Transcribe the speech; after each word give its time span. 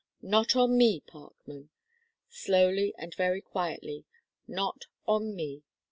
"Not 0.23 0.55
on 0.55 0.79
me, 0.79 0.99
Parkman," 1.01 1.69
slowly 2.31 2.91
and 2.97 3.13
very 3.13 3.39
quietly 3.39 4.03
"not 4.47 4.85
on 5.05 5.35
me. 5.35 5.61